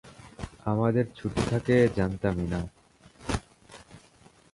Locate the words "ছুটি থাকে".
1.15-1.75